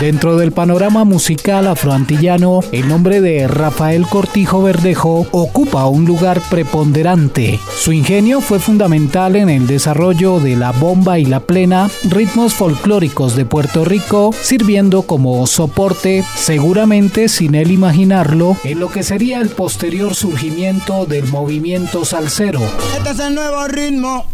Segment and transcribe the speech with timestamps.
[0.00, 7.58] Dentro del panorama musical afroantillano, el nombre de Rafael Cortijo Verdejo ocupa un lugar preponderante.
[7.78, 13.36] Su ingenio fue fundamental en el desarrollo de la bomba y la plena, ritmos folclóricos
[13.36, 19.48] de Puerto Rico, sirviendo como soporte, seguramente sin él imaginarlo, en lo que sería el
[19.48, 22.60] posterior surgimiento del movimiento salsero.
[22.98, 24.26] Este es el nuevo ritmo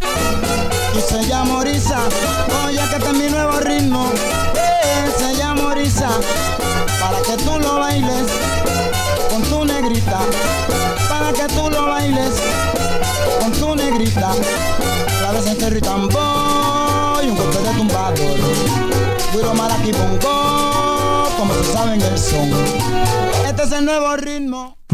[0.98, 2.00] y se llama Orisa.
[2.66, 4.10] Oye, que este es mi nuevo ritmo.
[5.18, 6.10] Se llama Orisa.
[7.00, 8.26] Para que tú lo bailes
[9.30, 10.20] con tu negrita.
[11.08, 12.34] Para que tú lo bailes
[13.40, 14.30] con tu negrita.
[15.18, 18.16] Claves en terry y un golpe de tumbador.
[19.32, 20.71] Guiro maraqui bongo,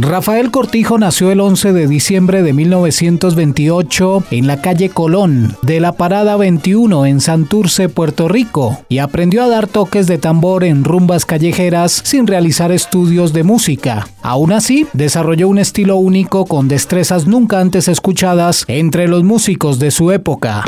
[0.01, 5.93] Rafael Cortijo nació el 11 de diciembre de 1928 en la calle Colón de la
[5.93, 11.27] Parada 21 en Santurce, Puerto Rico, y aprendió a dar toques de tambor en rumbas
[11.27, 14.07] callejeras sin realizar estudios de música.
[14.23, 19.91] Aún así, desarrolló un estilo único con destrezas nunca antes escuchadas entre los músicos de
[19.91, 20.65] su época.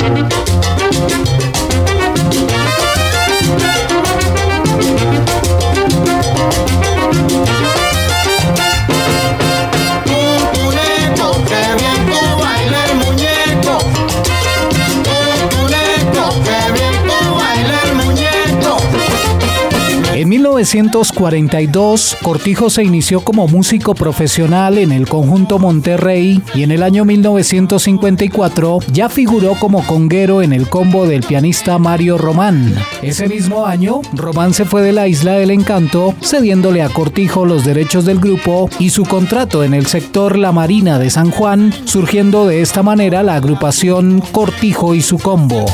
[20.61, 27.03] 1942, Cortijo se inició como músico profesional en el conjunto Monterrey y en el año
[27.03, 32.75] 1954 ya figuró como conguero en el combo del pianista Mario Román.
[33.01, 37.65] Ese mismo año, Román se fue de la Isla del Encanto, cediéndole a Cortijo los
[37.65, 42.45] derechos del grupo y su contrato en el sector La Marina de San Juan, surgiendo
[42.45, 45.65] de esta manera la agrupación Cortijo y su combo.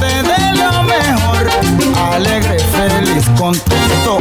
[2.18, 4.18] Alegre, feliz, contento.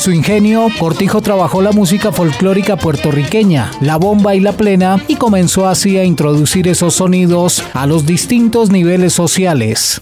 [0.00, 5.68] Su ingenio, Cortijo trabajó la música folclórica puertorriqueña, la bomba y la plena, y comenzó
[5.68, 10.00] así a introducir esos sonidos a los distintos niveles sociales.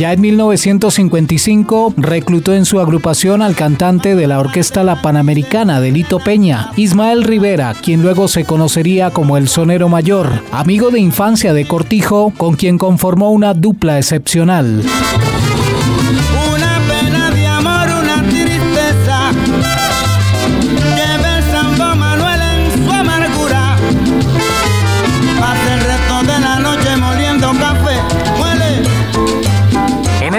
[0.00, 5.92] Ya en 1955 reclutó en su agrupación al cantante de la orquesta La Panamericana de
[5.92, 11.52] Lito Peña, Ismael Rivera, quien luego se conocería como el Sonero Mayor, amigo de infancia
[11.52, 14.82] de Cortijo, con quien conformó una dupla excepcional.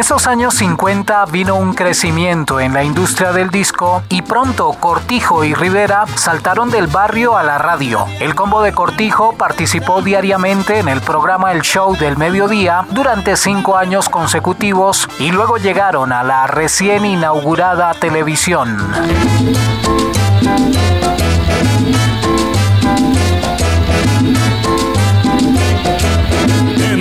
[0.02, 5.54] Esos años 50 vino un crecimiento en la industria del disco y pronto Cortijo y
[5.54, 8.08] Rivera saltaron del barrio a la radio.
[8.20, 13.78] El combo de Cortijo participó diariamente en el programa El Show del Mediodía durante cinco
[13.78, 18.80] años consecutivos y luego llegaron a la recién inaugurada televisión.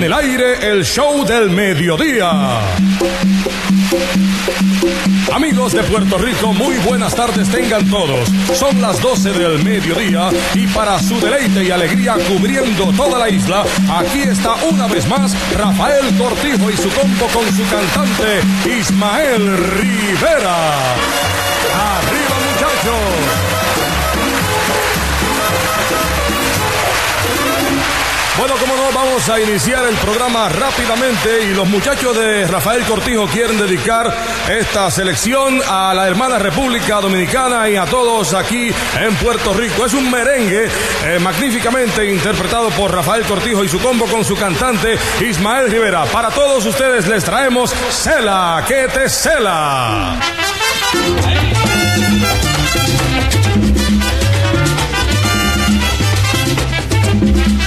[0.01, 2.31] En el aire, el show del mediodía.
[5.31, 8.27] Amigos de Puerto Rico, muy buenas tardes tengan todos.
[8.55, 13.63] Son las 12 del mediodía y para su deleite y alegría cubriendo toda la isla,
[13.95, 18.41] aquí está una vez más Rafael Cortijo y su combo con su cantante
[18.79, 20.95] Ismael Rivera.
[21.75, 23.50] Arriba muchachos.
[28.37, 33.27] Bueno, como no, vamos a iniciar el programa rápidamente y los muchachos de Rafael Cortijo
[33.27, 34.11] quieren dedicar
[34.49, 39.85] esta selección a la hermana República Dominicana y a todos aquí en Puerto Rico.
[39.85, 40.69] Es un merengue
[41.05, 46.05] eh, magníficamente interpretado por Rafael Cortijo y su combo con su cantante Ismael Rivera.
[46.05, 50.17] Para todos ustedes les traemos Cela, que te cela.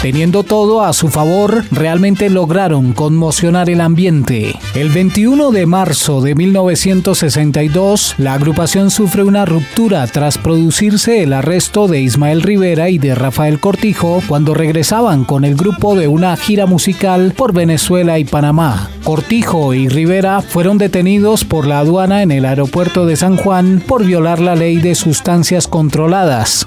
[0.04, 4.54] Teniendo todo a su favor, realmente lograron conmocionar el ambiente.
[4.74, 11.88] El 21 de marzo de 1962, la agrupación sufre una ruptura tras producirse el arresto
[11.88, 16.66] de Ismael Rivera y de Rafael Cortijo cuando regresaban con el grupo de una gira
[16.66, 18.90] musical por Venezuela y Panamá.
[19.04, 24.04] Cortijo y Rivera fueron detenidos por la aduana en el aeropuerto de San Juan por
[24.04, 26.66] violar la ley de sustancias controladas.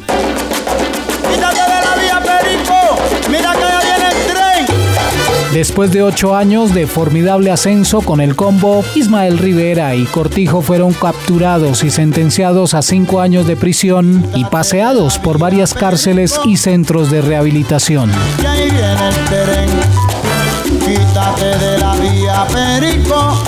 [5.53, 10.93] Después de ocho años de formidable ascenso con el combo, Ismael Rivera y Cortijo fueron
[10.93, 17.09] capturados y sentenciados a cinco años de prisión y paseados por varias cárceles y centros
[17.09, 18.11] de rehabilitación.
[20.85, 23.43] Quítate de la vía Perico.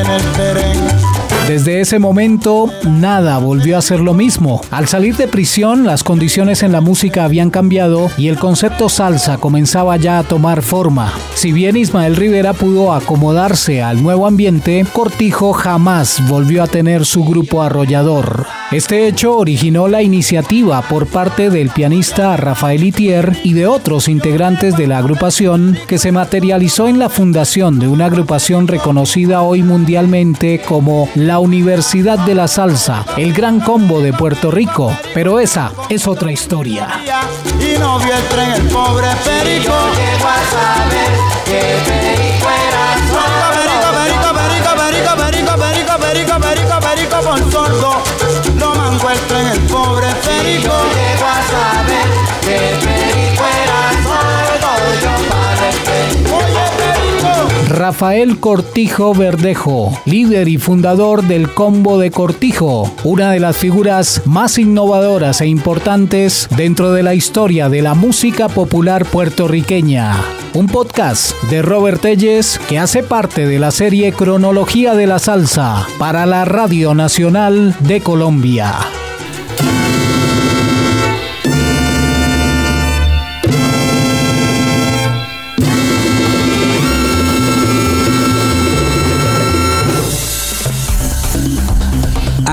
[0.00, 0.99] en el terreno
[1.48, 4.60] desde ese momento, nada volvió a ser lo mismo.
[4.70, 9.38] Al salir de prisión, las condiciones en la música habían cambiado y el concepto salsa
[9.38, 11.12] comenzaba ya a tomar forma.
[11.34, 17.24] Si bien Ismael Rivera pudo acomodarse al nuevo ambiente, Cortijo jamás volvió a tener su
[17.24, 18.46] grupo arrollador.
[18.70, 24.76] Este hecho originó la iniciativa por parte del pianista Rafael Itier y de otros integrantes
[24.76, 30.60] de la agrupación que se materializó en la fundación de una agrupación reconocida hoy mundialmente
[30.60, 34.96] como la Universidad de la Salsa, el Gran Combo de Puerto Rico.
[35.14, 36.88] Pero esa es otra historia.
[37.58, 39.74] y no vio el tren el pobre perico.
[57.90, 64.58] Rafael Cortijo Verdejo, líder y fundador del Combo de Cortijo, una de las figuras más
[64.58, 70.14] innovadoras e importantes dentro de la historia de la música popular puertorriqueña.
[70.54, 75.84] Un podcast de Robert Telles que hace parte de la serie Cronología de la Salsa
[75.98, 78.72] para la Radio Nacional de Colombia.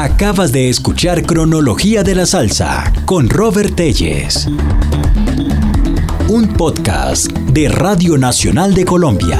[0.09, 4.47] Acabas de escuchar Cronología de la Salsa con Robert Telles.
[6.29, 9.37] Un podcast de Radio Nacional de Colombia.